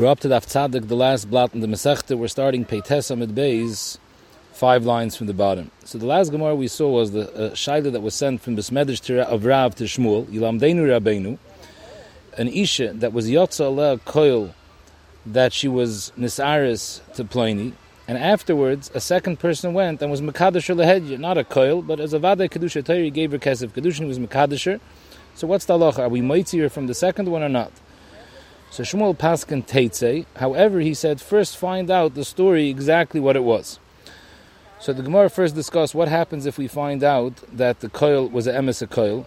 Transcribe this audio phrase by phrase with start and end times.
[0.00, 2.16] We're up to the last blot in the Masechta.
[2.16, 3.98] We're starting Peitesa Mid Beis,
[4.50, 5.70] five lines from the bottom.
[5.84, 9.02] So the last Gemara we saw was the uh, Shaila that was sent from Besmedrish
[9.02, 11.36] to, of Rav to Shmuel, Yilamdeinu Rabbeinu,
[12.38, 14.54] an Isha that was Yotza Allah Koil,
[15.26, 17.74] that she was Nisaris to Pliny,
[18.08, 22.14] and afterwards a second person went and was Makadasher Lehedya, not a Koil, but as
[22.14, 24.80] a Vade Kedusha he gave her Kesef Kedusha, he was Makadasher.
[25.34, 25.98] So what's the halacha?
[25.98, 27.70] Are we Moitzi from the second one or not?
[28.70, 33.42] So Shmuel Paskin Teitze, however, he said, first find out the story exactly what it
[33.42, 33.80] was.
[34.78, 38.46] So the Gemara first discussed what happens if we find out that the coil was
[38.46, 39.26] an emes coil,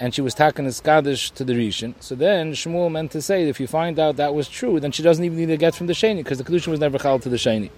[0.00, 1.94] and she was taken as Kaddish to the Rishon.
[2.00, 5.04] So then Shmuel meant to say, if you find out that was true, then she
[5.04, 7.28] doesn't even need to get from the Sheni, because the Kedushin was never chal to
[7.28, 7.70] the Sheni.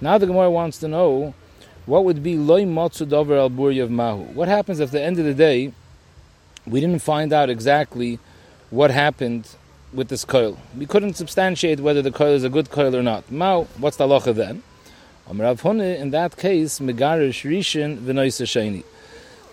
[0.00, 1.34] Now the Gemara wants to know,
[1.84, 4.22] what would be loy matzu dover al of mahu?
[4.32, 5.74] What happens if at the end of the day,
[6.66, 8.18] we didn't find out exactly
[8.70, 9.56] what happened
[9.92, 10.58] with this coil.
[10.76, 13.30] We couldn't substantiate whether the coil is a good coil or not.
[13.30, 14.62] Mao, what's the halacha then?
[15.28, 18.84] in that case, megarish rishin v'noisa sheni.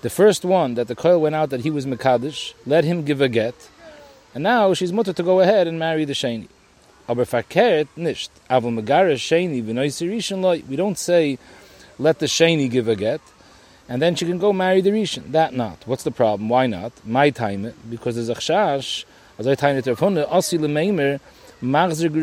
[0.01, 3.21] The first one that the coil went out that he was mekadish, let him give
[3.21, 3.69] a get,
[4.33, 6.47] and now she's mutter to go ahead and marry the sheni.
[7.07, 8.29] Aber fakeret nisht.
[8.49, 10.63] Avol megarish sheni v'noisa rishin loy.
[10.67, 11.37] We don't say
[11.97, 13.21] let the sheni give a get,
[13.87, 15.31] and then she can go marry the rishin.
[15.31, 15.83] That not.
[15.85, 16.49] What's the problem?
[16.49, 16.93] Why not?
[17.05, 18.35] My time it because there's a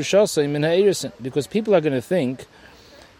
[0.03, 2.47] chash because people are going to think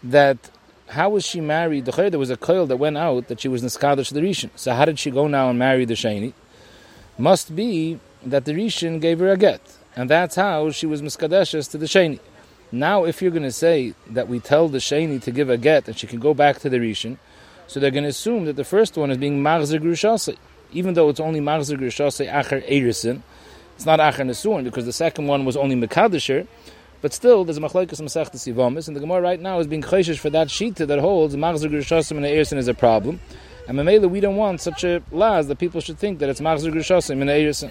[0.03, 0.51] that
[0.89, 1.87] how was she married?
[1.87, 4.51] There was a coil that went out that she was niskadish the Rishon.
[4.57, 6.33] So how did she go now and marry the Shani?
[7.19, 9.61] Must be that the Rishon gave her a get,
[9.97, 12.21] and that's how she was miskadeshes to the Shani.
[12.71, 15.89] Now, if you're going to say that we tell the Shani to give a get
[15.89, 17.19] and she can go back to the Rishon,
[17.67, 20.37] so they're going to assume that the first one is being Grushase,
[20.73, 22.63] even though it's only Marzir Grushase Acher
[23.77, 26.47] it's not Acher Nesuin because the second one was only Mekadisher.
[27.03, 30.19] But still, there's a machlokes masechtas yivamis, and the Gemara right now is being chayshish
[30.19, 33.21] for that shita that holds machzor grushasim and eirsin is a problem.
[33.69, 36.73] And Mamela, we don't want such a laws that people should think that it's machzor
[36.73, 37.71] grushasim and eirsin.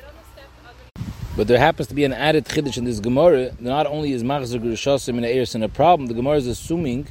[1.35, 3.51] But there happens to be an added chiddush in this Gemara.
[3.59, 7.07] Not only is machzor grushasim and eirsin a problem, the Gemara is assuming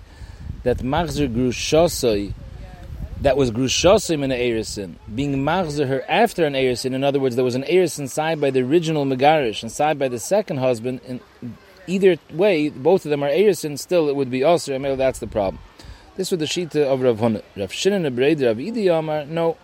[0.62, 2.32] that machzor grushasai
[3.24, 6.92] that was grushasim in an erisin, being machzer her after an erisin.
[6.92, 10.08] In other words, there was an erisin side by the original megarish and side by
[10.08, 11.00] the second husband.
[11.06, 11.20] In
[11.86, 13.78] either way, both of them are erisin.
[13.78, 14.78] Still, it would be also.
[14.96, 15.58] That's the problem.
[16.16, 17.42] This was the shita of Rav Huna.
[17.56, 19.26] Rav Shinin Abreid Rav Idi Yamar.
[19.26, 19.56] No,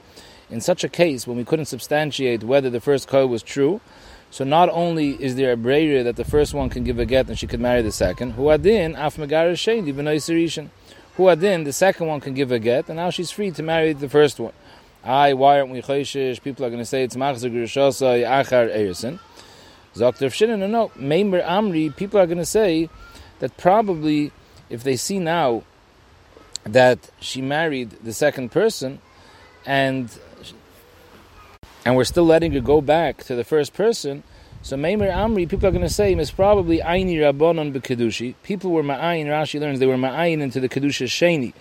[0.49, 3.83] in such a case when we couldn't substantiate whether the first code was true.
[4.31, 7.29] So not only is there a breira that the first one can give a get
[7.29, 10.07] and she could marry the second, who adin af megarish shein even
[11.21, 13.93] who adin, the second one can give a get, and now she's free to marry
[13.93, 14.55] the first one.
[15.05, 16.43] I, why aren't we chayshish?
[16.43, 19.19] People are going to say it's machzer grishosai achar erison.
[19.95, 22.89] Zokter Shinin, no, no, Meimer Amri, people are going to say
[23.41, 24.33] that probably
[24.71, 25.63] if they see now
[26.65, 28.99] that she married the second person
[29.67, 30.19] and
[31.85, 34.23] and we're still letting her go back to the first person,
[34.63, 38.35] so Meimer Amri, people are going to say, is probably Aini Rabbanon B'Kedushi.
[38.43, 41.53] People were Ma'ayin, Rashi learns, they were Ma'ayin into the Kedusha Sheni.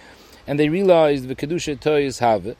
[0.45, 2.57] And they realized the Kedusha Toys have it.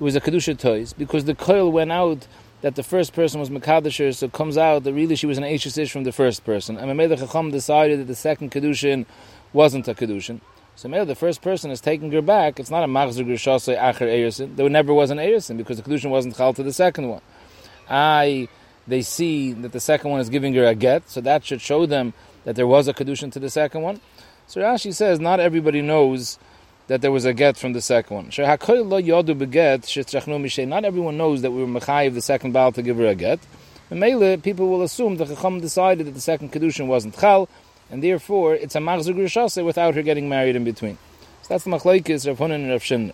[0.00, 2.26] It was a Kedusha Toys, because the coil went out
[2.60, 5.44] that the first person was Makadasher, so it comes out that really she was an
[5.44, 6.76] Eishes from the first person.
[6.76, 9.06] And Mamela Chacham decided that the second Kedushin
[9.52, 10.40] wasn't a Kedushin.
[10.74, 12.60] So maybe the first person is taking her back.
[12.60, 14.56] It's not a Machzer Grishasei Acher Eirsin.
[14.56, 17.20] There never was an Eirsin because the Kedushin wasn't Chal to the second one.
[17.88, 18.48] I
[18.88, 21.86] they see that the second one is giving her a get, so that should show
[21.86, 24.00] them that there was a kedushin to the second one.
[24.46, 26.38] So Rashi says not everybody knows
[26.86, 28.30] that there was a get from the second one.
[30.68, 33.40] Not everyone knows that we were mechayiv the second baal to give her a get.
[33.90, 37.48] And Mele, people will assume that Chacham decided that the second kedushin wasn't chal,
[37.90, 40.96] and therefore it's a machzor without her getting married in between.
[41.42, 43.12] So that's the machlaikis Rav Hunan and Rav Shin.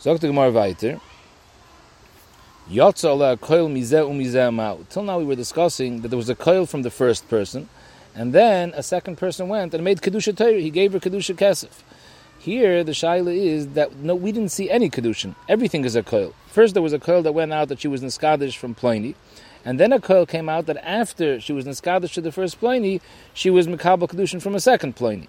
[0.00, 1.00] Zog the Gemara.
[2.68, 2.82] Till
[5.04, 7.68] now we were discussing that there was a coil from the first person,
[8.12, 10.58] and then a second person went and made kedusha Torah.
[10.58, 11.84] He gave her kedusha kesef.
[12.40, 15.36] Here the shaila is that no, we didn't see any kedushin.
[15.48, 16.34] Everything is a coil.
[16.48, 19.14] First there was a coil that went out that she was niskadish from Pliny,
[19.64, 23.00] and then a coil came out that after she was niskadish to the first Pliny,
[23.32, 25.28] she was mikabel kedushin from a second Pliny.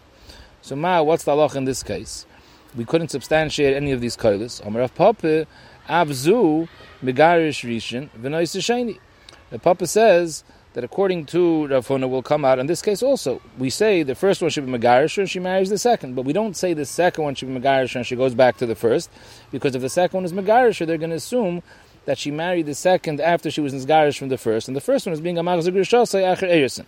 [0.63, 2.25] So ma, what's the halach in this case?
[2.75, 4.65] We couldn't substantiate any of these koilis.
[4.65, 5.45] Amar Papa
[5.87, 6.67] Avzu
[7.03, 8.99] Megarish Rishon V'nois Sheni.
[9.49, 13.41] The Papa says that according to Rav Huna will come out in this case also.
[13.57, 16.33] We say the first one should be Megarish and she marries the second, but we
[16.33, 19.09] don't say the second one should be Megarish and she goes back to the first,
[19.51, 21.63] because if the second one is Megarish, they're going to assume
[22.05, 25.05] that she married the second after she was Nizgarish from the first, and the first
[25.05, 26.85] one is being a Machzor Grishosai Acher Erison.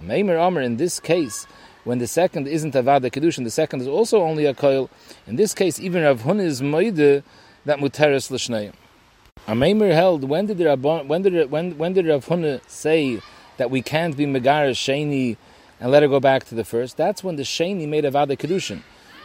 [0.00, 1.46] Meimer Omer, in this case,
[1.84, 4.90] when the second isn't a Avada Kedushin, the second is also only a coil.
[5.26, 7.22] In this case, even Rav Hun is Moide
[7.64, 8.72] that Muteris L'Shneim.
[9.52, 13.20] Meimer held, when did, the when, did, when, when did Rav Hun say
[13.58, 15.36] that we can't be Megaris Sheni
[15.78, 16.96] and let her go back to the first?
[16.96, 18.82] That's when the Sheni made a Avada Kedushin.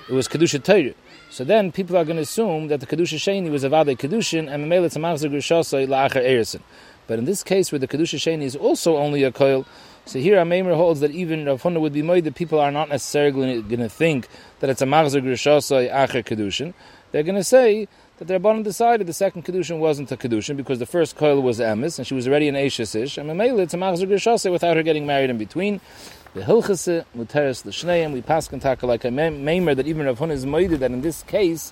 [0.09, 0.93] It was Kedusha Torah.
[1.29, 4.51] So then people are going to assume that the Kedusha Sheni was a Avada Kedushin
[4.51, 6.61] and Memele Tzamachzer Grishasai La'achar Erison.
[7.07, 9.65] But in this case, where the Kedusha Sheni is also only a coil,
[10.05, 12.89] so here Ameimer holds that even Rav Huna would be made that people are not
[12.89, 14.27] necessarily going to think
[14.59, 16.73] that it's a Machzer Grishasai Acher Kedushin.
[17.11, 17.87] They're going to say
[18.19, 21.59] that the Rabbanon decided the second Kedushin wasn't a Kedushin because the first coil was
[21.59, 23.17] Emes and she was already an Ashes Ish.
[23.17, 25.79] And Memele, it's a Grishasai without her getting married in between.
[26.33, 30.91] The Hilchase, Muteris L'Shneim, we pass Kantaka like Ameimer that even Rav is made that
[30.91, 31.71] in this case,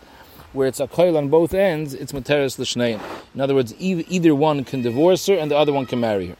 [0.54, 3.02] where it's a coil on both ends, it's Muteris L'Shneim.
[3.36, 6.38] In other words, either one can divorce her and the other one can marry her.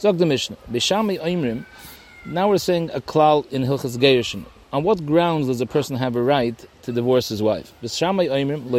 [0.00, 0.56] Zog the Mishnah,
[2.24, 4.46] now we're saying a klal in Hilchas Geirushin.
[4.76, 7.72] On what grounds does a person have a right to divorce his wife?
[7.82, 8.78] Bishami Oimrim, Lo.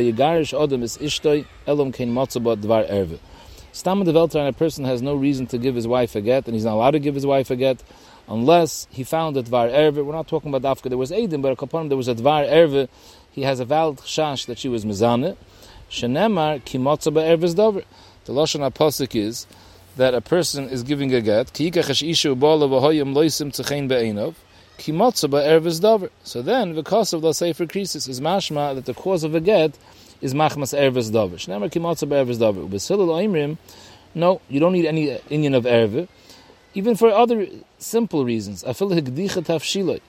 [3.71, 6.75] Stam a person has no reason to give his wife a get, and he's not
[6.75, 7.81] allowed to give his wife a get,
[8.27, 10.05] unless he found a Dvar Erve.
[10.05, 12.47] We're not talking about Dafka, there was Adim, but a Kapanim, there was a Dvar
[12.47, 12.89] Erve.
[13.31, 15.35] He has a valid chash that she was Mizane.
[15.89, 17.81] Shenemar Kimotza Erve's Dover.
[18.25, 19.47] The Lashon HaPosik is
[19.95, 21.53] that a person is giving a get.
[21.53, 24.35] Ki yikachash ishu ba'ala v'hoyim loisim tzechein be'enov.
[24.77, 26.09] Ki motza ba'erve's dover.
[26.23, 29.39] So then, the because of the Sefer Krisis, is mashma that the cause of a
[29.39, 29.77] get
[30.21, 31.37] is machmas erves dover.
[31.37, 32.61] Shnemer ki motza ba'erve's dover.
[32.61, 33.57] Ubesilil oimrim,
[34.13, 36.07] no, you don't need any inyan of erve
[36.77, 37.47] even for other
[37.79, 38.63] simple reasons.
[38.63, 39.99] I feel higdicha tafshiloi.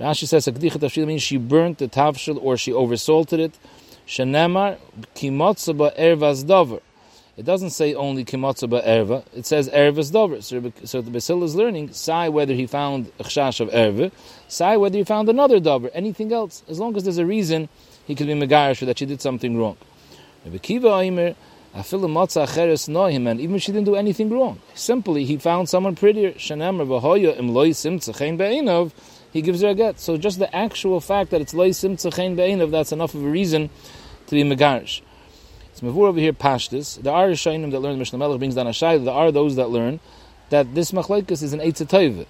[0.00, 3.58] Rashi says higdicha tafshiloi means she burnt the tafshil or she oversalted it.
[4.06, 4.78] Shenemar
[5.14, 6.80] kimotza by ervas dover.
[7.36, 9.24] It doesn't say only kimotza erva.
[9.34, 10.40] It says ervas dover.
[10.40, 14.12] So, so the Basil is learning sai whether he found a chash of erva,
[14.46, 16.62] sai whether he found another dover, anything else.
[16.68, 17.68] As long as there's a reason,
[18.06, 19.76] he could be megarish that she did something wrong.
[20.44, 21.34] Rabbi Kiva Aimer
[21.76, 24.60] and even if she didn't do anything wrong.
[24.74, 26.30] Simply, he found someone prettier.
[26.30, 26.38] He
[29.42, 29.98] gives her a get.
[29.98, 33.70] So just the actual fact that it's loy simtzachein be'inav, that's enough of a reason
[34.28, 35.00] to be megarish.
[35.74, 37.02] It's mavur over here pashtis.
[37.02, 39.70] There are Rishonim that learn, Mishnah Melech brings down a shayla, there are those that
[39.70, 39.98] learn
[40.50, 42.26] that this machlaikas is an eitzah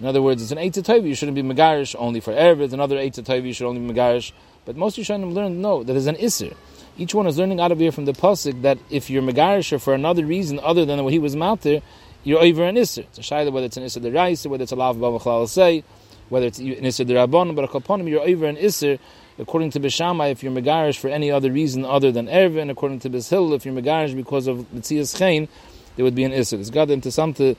[0.00, 2.96] In other words, it's an eitzah you shouldn't be megarish only for Erev, it's another
[2.96, 4.32] eitzah you should only be megarish.
[4.64, 6.56] But most Rishonim learn, no, that is an isser
[6.98, 9.94] each one is learning out of here from the pasuk that if you're megarisher for
[9.94, 11.80] another reason other than what he was matir,
[12.24, 13.04] you're over an isser.
[13.04, 15.84] It's a shayla whether it's an isser the whether it's a lav bavachlal say,
[16.28, 18.98] whether it's an isser the rabban, but a kaponim you're over an isser.
[19.38, 23.00] According to Bishama, if you're megarish for any other reason other than erva, and according
[23.00, 25.48] to Bishil, if you're megarish because of Mitzias Chain,
[25.96, 26.58] there would be an isser.
[26.58, 27.54] It's got into some to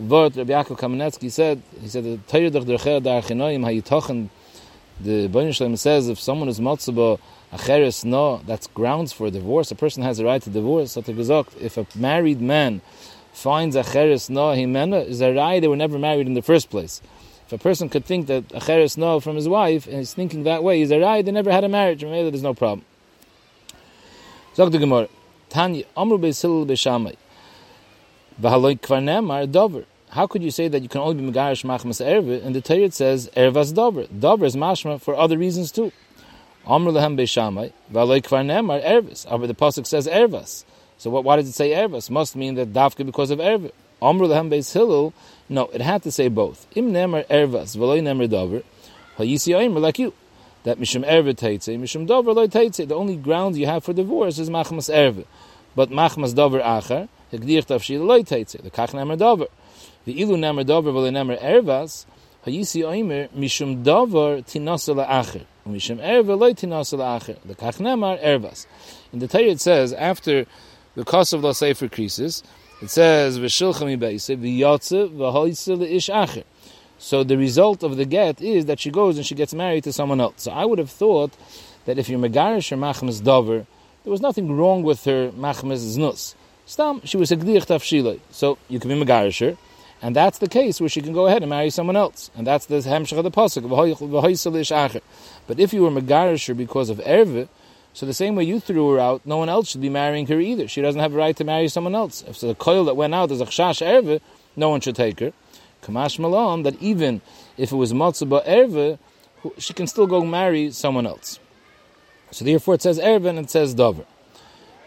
[0.00, 2.18] Vort Rabbi Yaakov Kamenetsky said, he said, the
[5.02, 7.18] the Baruch says, if someone is matzah
[7.52, 9.70] Acheres no, that's grounds for divorce.
[9.70, 10.92] A person has a right to divorce.
[10.92, 12.80] So gesagt, if a married man
[13.32, 17.02] finds Acheres no himena, is a right they were never married in the first place.
[17.50, 20.62] If a person could think that Acheres no from his wife and he's thinking that
[20.62, 22.04] way, he's a right they never had a marriage.
[22.04, 22.84] Maybe there's no problem.
[24.54, 25.08] Zog the Gemara,
[25.48, 27.16] Tanya Amru Beisil Beishamai,
[28.40, 29.84] V'haloi Kvarnem Dover.
[30.10, 32.40] How could you say that you can only be Megarish Machmas Erve?
[32.46, 34.06] And the Torah says Ervas Dover.
[34.06, 35.90] Dover is mashma for other reasons too.
[36.64, 39.28] Amr lehem beishamai, v'alei kvar nemar ervis.
[39.28, 40.64] However, the pasuk says ervas.
[40.98, 42.10] So what, why does it say ervas?
[42.10, 43.72] Must mean that dafka because of erva.
[44.00, 45.12] Amr lehem beis.
[45.50, 46.68] No, it had to say both.
[46.76, 48.62] Im nemar ervas, v'alei nemar dover.
[49.18, 50.14] Hayisi aimer like you.
[50.62, 52.86] That mishum erva teitze, mishum dover loy teitze.
[52.86, 55.26] The only ground you have for divorce is machmas erva.
[55.74, 58.62] But machmas dover acher, hegdir tafshil loy teitze.
[58.62, 59.46] The kach nemar dover.
[60.04, 62.06] The ilu nemar dover v'alei nemar ervas.
[62.46, 65.46] Hayisi aimer mishum dover tinasa la'acher.
[65.66, 67.38] Mishim erva loy tinas acher.
[67.44, 68.66] The kachnemar ervas.
[69.12, 70.46] In the Torah it says after
[70.94, 72.44] the cost of the sefer creases,
[72.80, 76.44] it says v'shilchami beise v'yotze v'hoyse le'ish acher.
[76.98, 79.92] So the result of the get is that she goes and she gets married to
[79.92, 80.42] someone else.
[80.42, 81.32] So I would have thought
[81.86, 83.66] that if you're megarish or machmas dover,
[84.04, 86.34] there was nothing wrong with her machmas znus.
[86.66, 88.20] Stam, she was a gdiach tafshilai.
[88.30, 89.56] So you can be megarish her,
[90.02, 92.30] and that's the case where she can go ahead and marry someone else.
[92.34, 95.02] And that's the hemshach of the pasuk.
[95.46, 97.48] But if you were megarisher because of erve,
[97.92, 100.40] so the same way you threw her out, no one else should be marrying her
[100.40, 100.68] either.
[100.68, 102.22] She doesn't have a right to marry someone else.
[102.26, 104.20] If the coil that went out is a chash erve,
[104.56, 105.32] no one should take her.
[105.82, 107.20] Kamash malam that even
[107.56, 108.98] if it was matzah erve,
[109.58, 111.40] she can still go marry someone else.
[112.30, 114.04] So therefore it says erve and it says dover.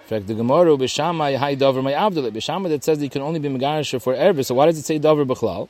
[0.04, 2.32] In fact, the Gemara, B'Shamai, Hai Dover, My Abdullah.
[2.32, 4.48] B'Shamai that says that you can only be Megarish for Ervis.
[4.48, 5.70] So why does it say Dover B'chlal?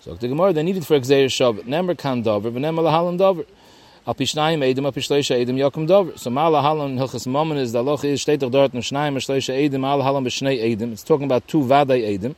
[0.00, 3.44] So the Gemara, they needed for Xer Shav, Nemer Kan Dover, V'Nemer Lahalan Dover.
[4.06, 4.92] Al Pishnayim Edim, Al
[5.70, 6.16] Yokum Dover.
[6.16, 9.84] So Ma Lahalan Hilchas Momen is, the Aloch is, steht doch dort, Shnayim, Shleisha Edim,
[9.84, 10.92] Al Lahalan B'Shnei.
[10.92, 12.36] It's talking about two Vadei Edim.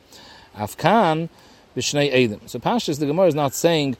[0.55, 1.29] Afkan,
[1.77, 2.49] B'Shnei Edim.
[2.49, 3.97] So Pashas, the Gemara is not saying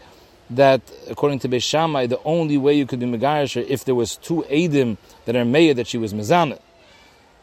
[0.49, 4.43] that according to Beishamai, the only way you could be Megarisher if there was two
[4.49, 6.59] Edim that are Meir that she was Mezanah.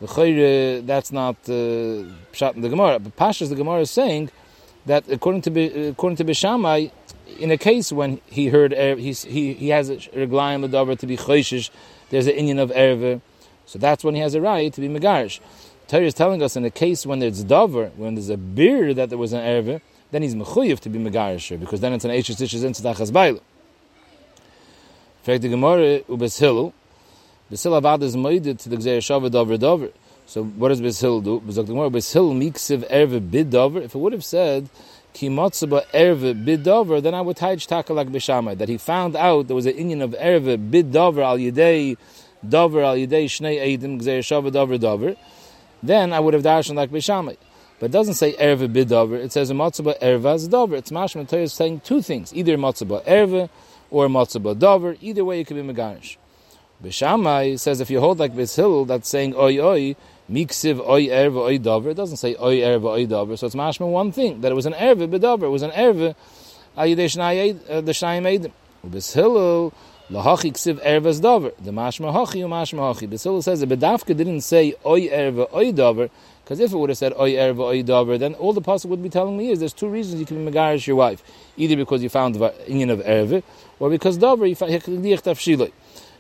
[0.01, 1.53] That's not uh,
[2.33, 2.99] Pshat in the Gemara.
[2.99, 4.31] But Pashas, the Gemara is saying
[4.87, 6.91] that according to according to Bishamai,
[7.39, 11.17] in a case when he heard he he he has a reglayim adavar to be
[11.17, 11.71] choishish,
[12.11, 13.21] there's an inyan of erve,
[13.67, 15.41] so that's when he has a right to be megarish.
[15.89, 19.09] Torah is telling us in a case when there's davar, when there's a beer that
[19.09, 19.81] there was an erve,
[20.11, 23.41] then he's mechuyev to be megarish because then it's an eishes tishes into tachas bailu.
[25.23, 26.73] Fact the Gemara ubes hilu,
[27.51, 29.93] besil avad is moided to the gzeir shavah davar davar.
[30.29, 31.41] So what does Bishil do?
[31.41, 33.83] Bishil miksiv erve bidover.
[33.83, 34.69] If it would have said
[35.17, 39.67] kimatzaba erve bidover, then I would taich takalak b'shamai that he found out there was
[39.67, 41.97] an inyan of erve bidover al yidei
[42.47, 45.17] dover al yidei shnei edim gzeir shava dover dover.
[45.83, 47.37] Then I would have darshan like b'shamai.
[47.81, 49.17] But it doesn't say erve bidover.
[49.17, 50.77] It says a matzaba ervas dover.
[50.77, 53.49] It's mashma is saying two things: either matzaba erve
[53.91, 54.97] or matzaba dover.
[55.01, 56.17] Either way, it could be megarish.
[56.83, 59.97] B'shamai says if you hold like Bishil, that's saying oi oi
[60.31, 61.91] Miksiv oy erva oy dover.
[61.91, 63.37] It doesn't say oy erva oy dover.
[63.37, 65.45] So it's mashma one thing that it was an erva bedover.
[65.45, 66.17] It was an erva
[66.77, 68.51] ayidei uh, the shnayim edim.
[68.85, 69.73] Ubishilul
[70.11, 71.53] lahachi ksiv ervas dover.
[71.63, 73.09] The mashma hachi umashma hachi.
[73.09, 76.11] Bishilul says the bedafka didn't say oy erva oy dover.
[76.43, 79.03] Because if it would have said oy erva oy dover, then all the pasuk would
[79.03, 81.23] be telling me is there's two reasons you can be megarish your wife.
[81.57, 83.45] Either because you found the union of erva,
[83.79, 85.71] or because dover you found hekliach tafshiloi.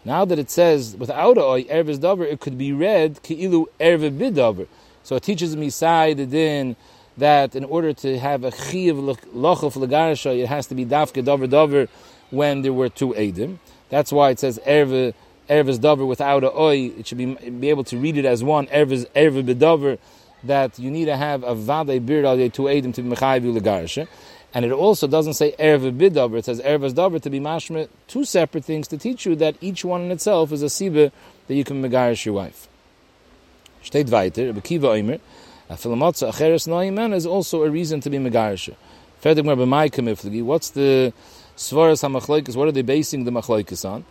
[0.06, 4.12] Now that it says without a oy ervis dover, it could be read keilu erve
[4.12, 4.68] bidover.
[5.02, 6.76] So it teaches me side din
[7.16, 11.48] that in order to have a chiv lochav legarisha, it has to be dafke dover
[11.48, 11.88] dover
[12.30, 13.58] when there were two edim.
[13.88, 15.12] That's why it says erve
[15.50, 16.92] ervis dover without a oy.
[16.96, 19.98] It should be be able to read it as one ervis erve bidover.
[20.44, 24.06] That you need to have a vade beard al two edim to be mechayiv legarisha.
[24.54, 28.24] And it also doesn't say Erva Bidaber, it says Erva's Daber to be mashma, two
[28.24, 31.12] separate things to teach you that each one in itself is a siba
[31.46, 32.68] that you can megarish your wife.
[33.84, 35.20] Steht weiter, Bekiva Oimer,
[35.68, 38.74] a filamotza acheres noimen is also a reason to be megarish.
[39.24, 41.12] Mer b'mai what's the
[41.56, 44.04] svaras ha what are they basing the machlokes on?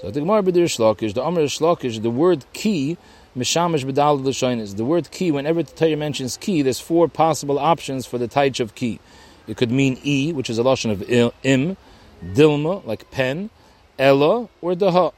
[0.00, 2.96] So the Gemara b'dir shlokish, the Amr shlokish, the word key,
[3.36, 4.76] mishamish b'dal l'shoinis.
[4.76, 8.60] The word key, whenever the Torah mentions key, there's four possible options for the taich
[8.60, 8.98] of key.
[9.46, 11.02] It could mean e, which is a lashon of
[11.42, 11.76] im,
[12.24, 13.50] dilma, like pen,
[13.98, 15.12] ella, or daha.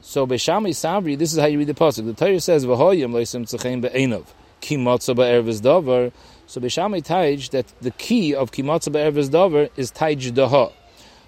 [0.00, 2.06] So Beshami Savri, this is how you read the pasuk.
[2.06, 4.24] The Torah says v'hoyim leisim tzachem be'enov
[4.62, 6.12] kimatza ba'ervis davar.
[6.46, 10.72] So Beshami taij that the key of kimatza ba'ervis davar is taij daha.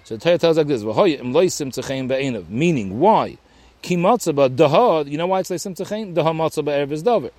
[0.05, 2.47] So the Torah tells like this: v'hoyim leisim tzachem be'enov.
[2.49, 3.37] Meaning, why?
[3.81, 5.09] ki Kimatza daha.
[5.09, 6.13] You know why it's leisim tzachem?
[6.15, 7.31] Daha matza ba'ervis davar.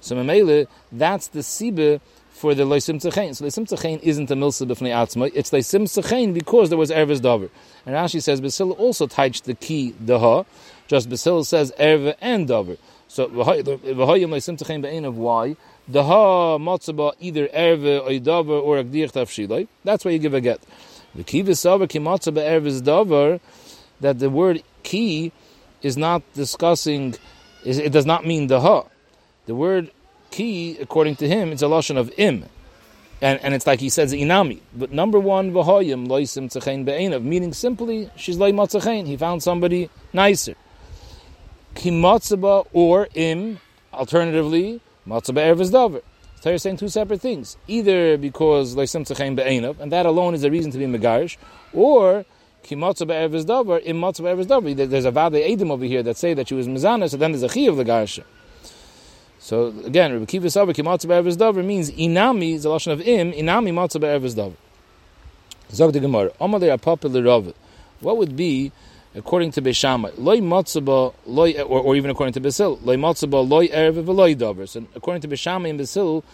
[0.00, 2.00] So Mamele, that's the sibah
[2.32, 3.36] for the Leisim Tzechain.
[3.36, 7.20] So Leisim Tzechain isn't a Milsa B'fnei Atzma, it's Leisim Tzechain because there was Ervis
[7.20, 7.48] Dover.
[7.86, 10.44] And Rashi says Basil also touched the key Daha,
[10.88, 12.76] just Basil says Erva and Dover.
[13.08, 15.56] So V'hoyim Leisim Tzechain Be'en of why?
[15.90, 19.68] Daha Matzaba either Erva or Dover or Agdiach Tafshilai.
[19.84, 20.60] That's why you give a get.
[21.14, 23.40] The key V'savar Ki Matzaba Ervis Dover,
[24.00, 25.30] that the word key
[25.82, 27.14] is not discussing,
[27.64, 28.88] it does not mean Daha.
[29.46, 29.90] The word
[30.32, 32.46] key, according to him, it's a lashon of im.
[33.20, 34.60] And, and it's like he says inami.
[34.74, 39.06] But number one, v'hoyim loisim tzechein be'enav, meaning simply, she's like matzachein.
[39.06, 40.56] He found somebody nicer.
[41.76, 43.60] Kimatzaba or im,
[43.92, 46.02] alternatively, matzaba ervaz davar.
[46.42, 47.56] Torah is saying two separate things.
[47.68, 51.36] Either because loisim tzechein be'enav, and that alone is a reason to be megarish,
[51.72, 52.24] or
[52.64, 54.74] kimatzaba ervaz davar, im matzaba ervaz davar.
[54.90, 57.44] There's a vade edim over here that say that she was mizana, so then there's
[57.44, 58.24] a chi of the garsha.
[59.42, 63.72] So again, Rabbi Kiva Kimatza Be'ervis Dover means inami is a lashon of im inami
[63.72, 64.54] matza Be'ervis Dover.
[65.72, 67.52] Zog the Gemara Amalei popular Rav.
[67.98, 68.70] What would be
[69.16, 73.96] according to Beishamai loy matzaba loy or, even according to Basil loy matzaba loy erve
[73.96, 74.64] v'loy Dover.
[74.64, 76.24] So according to Beishamai and Basil.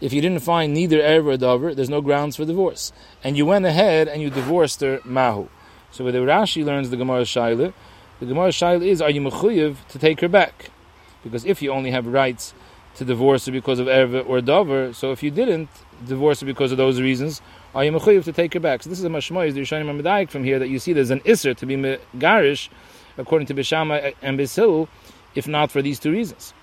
[0.00, 2.92] If you didn't find neither erve or dover, there's no grounds for divorce,
[3.22, 5.48] and you went ahead and you divorced her mahu.
[5.92, 7.72] So where the Rashi learns the Gemara Shaila,
[8.18, 10.70] the Gemara Shaila is: Are you mechuyev to take her back?
[11.24, 12.54] Because if you only have rights
[12.96, 15.68] to divorce her because of Erva or Dover, so if you didn't
[16.06, 17.42] divorce her because of those reasons,
[17.74, 18.84] are you mechuyev to take her back?
[18.84, 21.18] So this is a mashmoy, the Rishonim Medayik from here, that you see there's an
[21.20, 22.68] isser to be megarish,
[23.18, 24.86] according to Bishama and Bisil,
[25.34, 26.54] if not for these two reasons.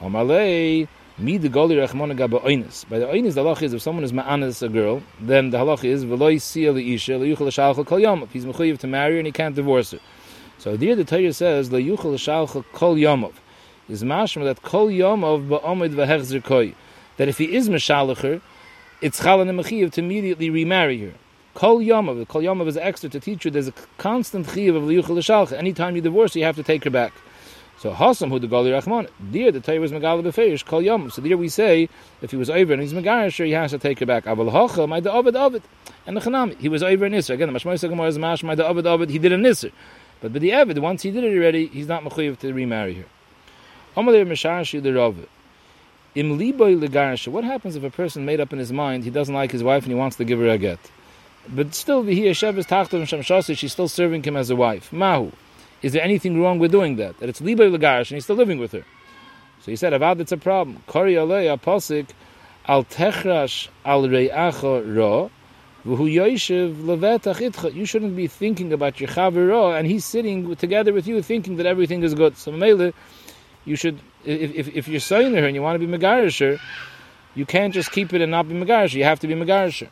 [0.00, 0.86] By the
[1.18, 7.84] oinis, the halach is if someone is ma'anis a girl, then the halach is l'shalcha
[7.84, 8.30] kol yomov.
[8.30, 9.98] He's mechuyev to marry and he can't divorce her.
[10.58, 13.32] So there the Torah says kol yomov.
[13.88, 16.74] Is mashma that kol yom of ba'omid v'hechzer koi.
[17.16, 18.40] That if he is mashalacher,
[19.00, 21.14] it's chalan and to immediately remarry her.
[21.54, 22.28] Kol yomov.
[22.28, 25.52] Kol yomov is extra to teach you there's a constant chiv of liyuchel l'shalcha.
[25.52, 27.12] Anytime you divorce, you have to take her back.
[27.78, 29.08] So Hasam who the Gali Rachman.
[29.20, 31.10] There the Torah was Megala Befeish, Kol Yom.
[31.10, 31.88] So there we say,
[32.22, 34.24] if he was over and he's Megarish, he has to take her back.
[34.24, 35.62] Aval Hacha, my the Ovid Ovid.
[36.04, 37.34] And the Chanami, he was over in Isra.
[37.34, 39.70] Again, the Mashmoy Gemara is Mash, my the Ovid Ovid, he did a Nisr.
[40.20, 43.04] But by the Evid, once he did it already, he's not Mechuyev to remarry her.
[43.87, 43.87] Amalei Meshashi the Rav.
[43.98, 44.14] What
[47.44, 49.92] happens if a person made up in his mind he doesn't like his wife and
[49.92, 50.78] he wants to give her a get?
[51.48, 54.92] But still, he Shev is Tachtav and she's still serving him as a wife.
[54.92, 55.32] Mahu.
[55.82, 57.18] Is there anything wrong with doing that?
[57.18, 58.84] That it's libay legarish and he's still living with her.
[59.62, 60.82] So he said, Avad, it's a problem.
[60.86, 62.08] Kori alei aposik
[62.66, 65.28] al techrash al re'acha ra
[65.84, 67.74] v'hu yoshev levetach itcha.
[67.74, 71.66] You shouldn't be thinking about your chaver and he's sitting together with you thinking that
[71.66, 72.36] everything is good.
[72.36, 72.92] So Mele,
[73.68, 76.58] you should, if, if, if you're to her and you want to be megarisher,
[77.34, 78.94] you can't just keep it and not be megarisher.
[78.94, 79.88] You have to be megarisher.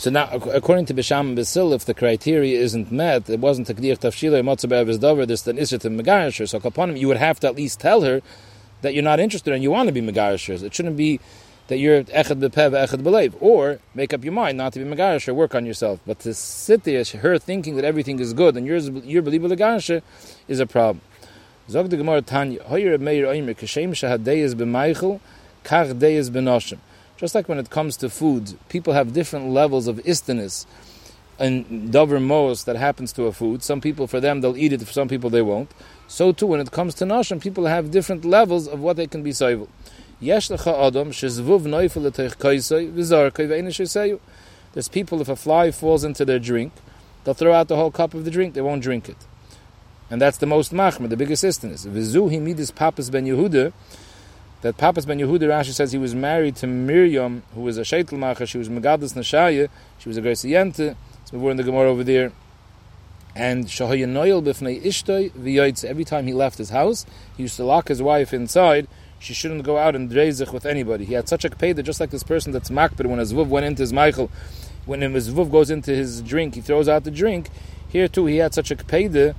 [0.00, 3.74] So now, according to Bisham and Basil, if the criteria isn't met, it wasn't a
[3.74, 6.48] Kdir Tafshila, Motzabev is Dover, this then Isra to Megarisher.
[6.48, 8.20] So upon him, you would have to at least tell her
[8.82, 10.60] that you're not interested and you want to be Megarisher.
[10.60, 11.20] It shouldn't be
[11.68, 13.36] that you're Echad Bepev, Echad Belev.
[13.40, 16.00] Or make up your mind not to be Megarisher, work on yourself.
[16.04, 20.02] But to sit there, her thinking that everything is good and you're, you're Megarisher
[20.48, 21.02] is a problem.
[21.66, 25.18] Zog the Gemara Tanya, Hoyer Meir Oimer, Kashem Shahadeyes B'Meichel,
[25.64, 26.78] Kach Deyes.
[27.16, 30.66] Just like when it comes to food, people have different levels of istiness
[31.38, 33.62] and dover mos that happens to a food.
[33.62, 34.82] Some people, for them, they'll eat it.
[34.82, 35.70] For some people, they won't.
[36.06, 39.22] So too, when it comes to nashim, people have different levels of what they can
[39.22, 39.68] be soivel.
[40.20, 44.20] Yesh lecha adam shezvuv noifel kaisoi
[44.74, 46.74] There's people, if a fly falls into their drink,
[47.24, 48.52] they'll throw out the whole cup of the drink.
[48.52, 49.16] They won't drink it.
[50.10, 51.86] And that's the most machmer, the biggest istiness.
[51.86, 53.72] Vizu himidis papas ben Yehuda
[54.64, 58.18] that Papas ben Yehuda Rashi says he was married to Miriam, who was a Sheitel
[58.18, 61.90] Macher, she was Megadis Nashaya, she was a Grace Yente, so we're in the Gemara
[61.90, 62.32] over there.
[63.36, 65.84] And Shahayanoyel b'fnei ishtoi v'yoytz.
[65.84, 67.04] Every time he left his house,
[67.36, 68.88] he used to lock his wife inside.
[69.18, 71.04] She shouldn't go out and dreizich with anybody.
[71.04, 73.66] He had such a that just like this person that's makbid when his vuv went
[73.66, 74.30] into his Michael,
[74.86, 77.50] when his vuv goes into his drink, he throws out the drink.
[77.86, 79.34] Here too, he had such a kpeda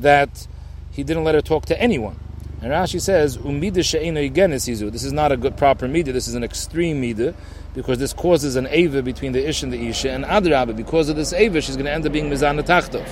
[0.00, 0.46] that
[0.90, 2.18] he didn't let her talk to anyone.
[2.60, 6.12] And Rashi says, "Umida igenesizu." This is not a good proper midah.
[6.12, 7.34] This is an extreme midah
[7.74, 10.10] because this causes an ava between the ish and the isha.
[10.10, 13.06] And adrabah, because of this ava, she's going to end up being mizana tachtov.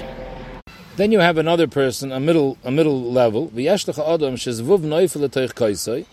[0.97, 3.49] Then you have another person, a middle, a middle level.
[3.49, 6.07] V'yeshlecha adam shezvuv noifel etoich kaisoi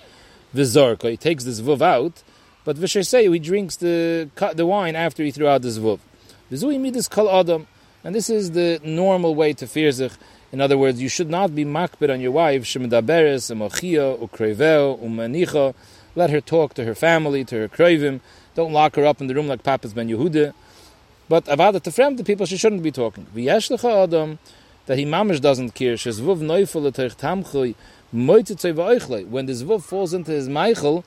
[0.54, 1.10] v'zorka.
[1.10, 2.22] He takes this vuv out,
[2.66, 6.00] but v'shesei he drinks the the wine after he threw out this vuv.
[6.52, 7.66] V'zui midas kol adam,
[8.04, 10.12] and this is the normal way to fear zich.
[10.54, 15.74] In other words, you should not be makbid on your wife, shemadaberes, emochia, ukreveo, umanicha.
[16.16, 18.20] Let her talk to her family, to her krevim.
[18.54, 20.54] Don't lock her up in the room like Papa's ben Yehuda.
[21.28, 23.26] But avada to the people, she shouldn't be talking.
[23.36, 24.38] V'yesh adam,
[24.86, 25.96] that he mamish doesn't care.
[25.96, 27.74] Shezvuv neufel eteich tamchui,
[28.14, 31.04] moitzit When this vuv falls into his meichel,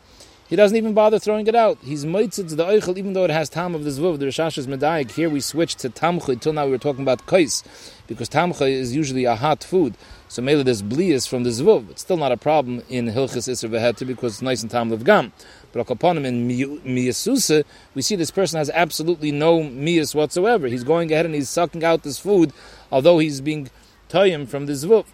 [0.49, 1.79] he doesn't even bother throwing it out.
[1.83, 4.19] He's moitzit the oichel, even though it has tam of the zvuv.
[4.19, 5.11] The Rishash is medayik.
[5.11, 6.41] Here we switch to tamchui.
[6.41, 7.65] Till now we were talking about kais,
[8.07, 9.97] because tamchui is usually a hot food.
[10.29, 11.91] So maybe there's blias from the zvuv.
[11.91, 15.33] It's still not a problem in hilchis isra veheta because it's nice and tam gam.
[15.73, 20.69] But upon him in miyasusa, we see this person has absolutely no miyas whatsoever.
[20.69, 22.53] He's going ahead and he's sucking out this food,
[22.93, 23.69] although he's being
[24.09, 25.07] toyim from the zvuv.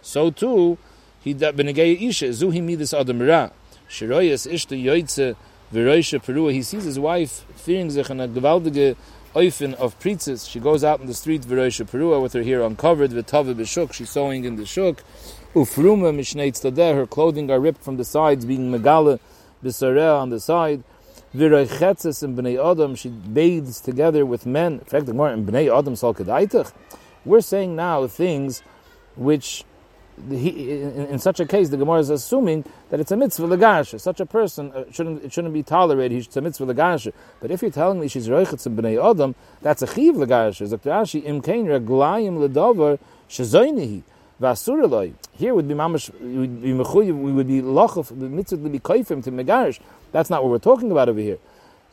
[0.00, 0.78] So too,
[1.20, 3.50] he that isha zuhi midas adam ra.
[3.92, 5.36] Shiroyas ishta yoitze
[5.70, 6.50] v'roisha perua.
[6.50, 8.96] He sees his wife fearing sich in a gewaltige
[9.34, 10.48] oifen of pritzes.
[10.48, 13.92] She goes out in the street v'roisha perua with her hair uncovered v'tave b'shuk.
[13.92, 15.04] She's sewing in the shuk.
[15.54, 16.94] Ufruma mishneitz tadeh.
[16.94, 19.20] Her clothing are ripped from the sides, being megala
[19.62, 20.82] b'sareh on the side.
[21.34, 22.94] V'roichetzes in b'nei adam.
[22.94, 24.78] She bathes together with men.
[24.78, 26.16] In fact, the more in b'nei adam sal
[27.26, 28.62] We're saying now things
[29.16, 29.64] which
[30.30, 34.00] he, in, in, such a case, the Gemara is assuming that it's a mitzvah legasha.
[34.00, 36.12] Such a person uh, shouldn't it shouldn't be tolerated.
[36.12, 37.12] He's a mitzvah legasha.
[37.40, 40.68] But if you're telling me she's roichetz b'nei adam, that's a chiv legasha.
[40.70, 40.90] Dr.
[40.90, 42.98] Ashi im kein reglayim ledavar
[43.28, 44.02] shezoynihi
[44.40, 45.14] vasureloi.
[45.32, 46.12] Here would be mamash.
[46.20, 47.18] We would be mechuyev.
[47.18, 48.08] We would be lochav.
[48.08, 49.80] The mitzvah would be kaifim to megarish.
[50.12, 51.38] That's not what we're talking about over here.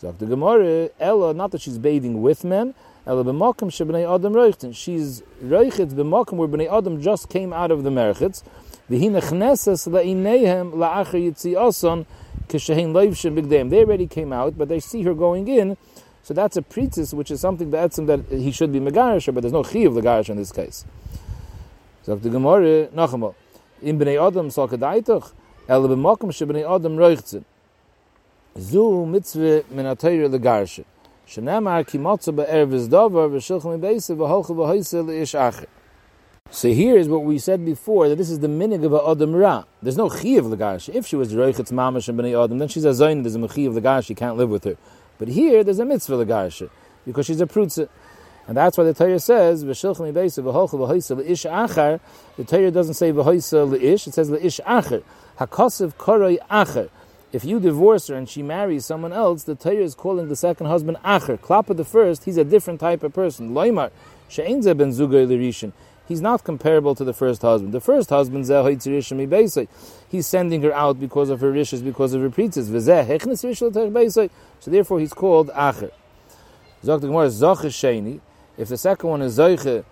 [0.02, 0.28] Dr.
[0.28, 2.74] Gemara, Ella, not that she's bathing with men,
[3.10, 4.76] Ela b'makom shebnei adam roichten.
[4.76, 8.44] She's roichet b'makom where b'nei adam just came out of the merchitz.
[8.88, 12.06] V'hi nechneses le'ineihem la'acher yitziason
[12.50, 13.70] Kishahin Leivshim Bigdam.
[13.70, 15.78] They already came out, but they see her going in.
[16.24, 19.54] So that's a pretis, which is something that that he should be Megarish, but there's
[19.54, 20.86] no Chi of Legarish in this case.
[22.04, 23.36] So the Gemara, Nachama,
[23.82, 25.32] in Bnei Adam Salkadaitach,
[25.68, 27.44] El B'Mokum Shebnei Adam Roichtzin.
[28.60, 30.86] Zu Mitzvah Min Legarshe.
[31.30, 32.50] Ki V'Shilchim
[35.36, 35.68] Acher.
[36.52, 39.36] So here is what we said before that this is the minig of a adam
[39.36, 39.66] ra.
[39.84, 40.90] There's no chi of lagash.
[40.94, 43.22] If she was roichetz mamash and bnei adam, then she's a zayin.
[43.22, 44.10] There's a chi of lagash.
[44.10, 44.76] You can't live with her.
[45.20, 46.68] But here there's a mitzvah lagash
[47.06, 47.88] because she's a prutza.
[48.48, 52.00] And that's why the Torah says, "V'shilchem ibeisav v'holcha v'hoisa le'ish achar."
[52.38, 55.04] The Torah doesn't say v'hoisa le'ish; it says le'ish achar.
[55.38, 56.90] Hakosiv koroi achar.
[57.32, 60.68] If you divorce her and she marries someone else, the Torah is calling the second
[60.68, 61.40] husband achar.
[61.40, 63.52] Klapa the first, he's a different type of person.
[63.52, 63.92] Loimar
[64.28, 65.74] she'enze ben l'rishin
[66.10, 67.72] he's not comparable to the first husband.
[67.72, 68.46] The first husband,
[70.10, 72.66] he's sending her out because of her rishes, because of her preachers.
[72.66, 75.92] So therefore he's called Acher.
[78.58, 79.86] If the second one is Zoiche,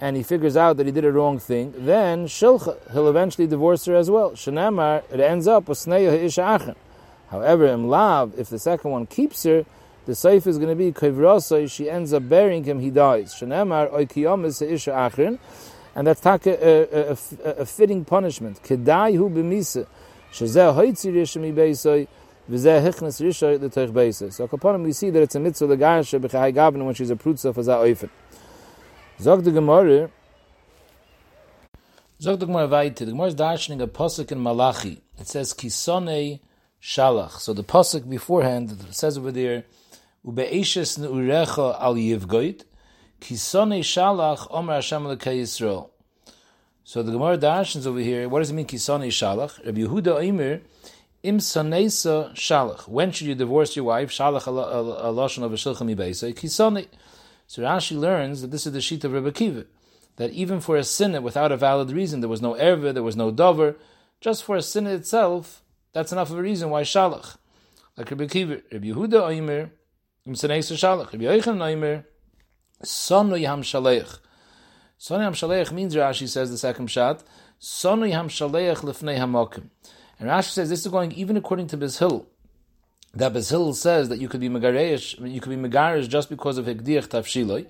[0.00, 3.84] and he figures out that he did a wrong thing, then Shilcha, he'll eventually divorce
[3.86, 4.32] her as well.
[4.32, 6.76] Shanamar, it ends up with Sneya Isha Acher.
[7.30, 9.66] However, Lav, if the second one keeps her,
[10.06, 13.34] the safe is going to be Kavrasa, she ends up burying him, he dies.
[13.34, 15.38] Shanemar Oikiyomis Isha Achrin,
[15.94, 18.62] and that's uh, uh, a, a, a, a, fitting punishment.
[18.62, 19.86] Kedai hu b'misa,
[20.32, 22.08] shezeh hoitzi rishami beisoi.
[22.50, 22.56] So
[24.48, 27.82] kaponim we see that it's a mitzvah gavin when she's a prutza for zah
[29.20, 30.10] Zog the Gemara,
[32.22, 35.02] Zog the Gemara weiter, the Gemara is darshaning a posuk in Malachi.
[35.18, 36.38] It says, Kisonei
[36.80, 37.32] Shalach.
[37.40, 39.64] So the posuk beforehand, it says over there,
[40.24, 42.62] Ube'eshes ne'urecha al yivgoit,
[43.20, 45.90] kisone shalach omer Hashem lekei Yisrael.
[46.84, 49.64] So the Gemara darshans over here, what does it mean kisone shalach?
[49.66, 50.60] Rabbi Yehuda Omer,
[51.24, 52.86] im sonesa shalach.
[52.86, 54.10] When should you divorce your wife?
[54.10, 56.32] Shalach a lashon of a shilcham ibeisa.
[56.32, 56.86] Kisone.
[57.48, 59.64] So Rashi learns that this is the sheet of Rabbi Kiva,
[60.16, 63.16] that even for a sin without a valid reason, there was no erva, there was
[63.16, 63.76] no dover,
[64.20, 65.62] just for a sin itself,
[65.94, 67.38] that's enough of a reason why shalach.
[67.96, 69.70] Like Rabbi Kiva, Rabbi Yehuda Omer,
[70.26, 71.10] im sonesa shalach.
[71.10, 72.04] Rabbi Yochanan Omer,
[72.84, 74.18] Sonui Ham Shaleich.
[75.00, 77.24] Sonui Ham Shaleich means, Rashi says, the second shot,
[77.58, 79.70] Sonui Ham Shaleich Lefnei Hamokim.
[80.20, 82.26] And Rashi says this is going even according to Bezhil.
[83.14, 86.66] That Bezhil says that you could be Megareish, you could be Megarish just because of
[86.66, 87.66] Hegdiach Tafshiloi.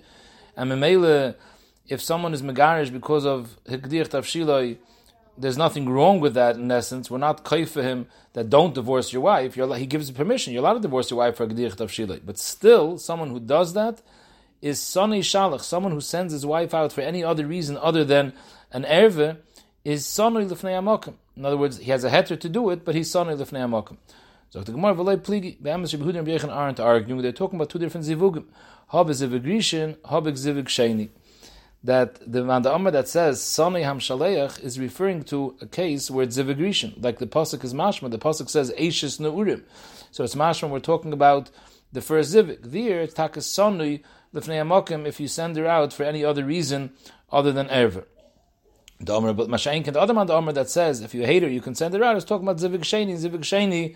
[0.56, 1.36] And Memele,
[1.86, 4.78] if someone is Megarish because of Hegdiach Tafshiloi,
[5.38, 7.10] there's nothing wrong with that in essence.
[7.10, 9.56] We're not kaif for him that don't divorce your wife.
[9.56, 10.52] You're, he gives permission.
[10.52, 12.20] You're allowed to divorce your wife for Hegdiach Tafshiloi.
[12.26, 14.02] But still, someone who does that,
[14.60, 18.32] is Sani Shalach, someone who sends his wife out for any other reason other than
[18.72, 19.36] an erve,
[19.84, 21.14] is Sani Lifnei Amokim.
[21.36, 23.96] In other words, he has a heter to do it, but he's Sani Lifnei Amokim.
[24.50, 27.78] So the Gemara V'lei Pligi, Be'emes Rebbe Huda and aren't arguing, they're talking about two
[27.78, 28.46] different zivugim.
[28.88, 31.10] Hab is zivig Rishon, Hab is zivig Sheni.
[31.84, 36.10] That the man the Amr that says Sani Ham Shaleach is referring to a case
[36.10, 39.64] where it's zivig Rishon, like the Pasuk is Mashma, the Pasuk says Eishis Neurim.
[40.10, 41.50] So it's Mashma, we're talking about
[41.92, 42.58] the first zivig.
[42.62, 44.02] There, it's Takas Sani,
[44.34, 46.94] lefnei amokim if you send her out for any other reason
[47.30, 48.06] other than erver.
[49.00, 51.48] The Omer, but Mashayin the other man, the Omer that says if you hate her,
[51.48, 52.16] you can send her out.
[52.16, 53.94] Is talking about zivig sheni, zivig sheni.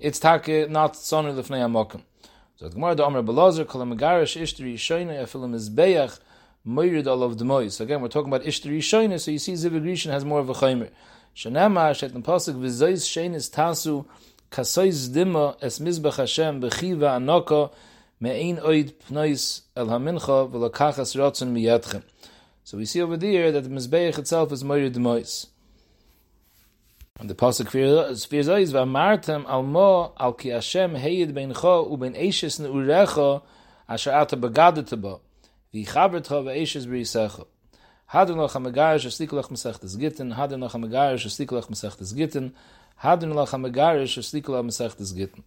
[0.00, 2.02] It's take not son of lefnei amokim.
[2.56, 6.18] So the Gemara, the Omer Belazer, kolam megarish ishtri shoyne afilim izbeach
[6.66, 7.76] moirid all of the mois.
[7.76, 9.18] So again, we're talking about ishtri shoyne.
[9.20, 10.90] So you see, zivig rishon has more of a chaymer.
[11.34, 14.04] Shanema shet pasuk v'zois shenis tasu
[14.50, 17.72] kasois dima es mizbech Hashem bechiva anoko
[18.20, 22.02] Me'ein oid pnois el hamincha v'lakachas rotzen miyadchem.
[22.62, 25.48] So we see over there that the Mizbeach itself is Moir Demois.
[27.20, 31.32] Und der Pasuk für für so ist war Martem al mo al ki ashem heyd
[31.32, 33.42] ben kho u ben eishes ne urecho
[33.86, 35.20] asharat begadet ba.
[35.72, 36.52] Vi khabret kho ve
[38.30, 41.96] er noch am gaish stiklach mesach des gitten, hat er noch am gaish stiklach mesach
[41.96, 42.56] des gitten,
[42.96, 43.64] hat er noch am
[44.06, 45.44] stiklach mesach des gitten.